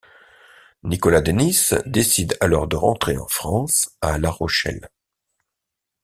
Nicolas 0.81 1.21
Denys 1.21 1.75
décide 1.85 2.35
alors 2.41 2.67
de 2.67 2.75
rentrer 2.75 3.17
en 3.19 3.27
France 3.27 3.91
à 4.01 4.17
La 4.17 4.31
Rochelle. 4.31 4.89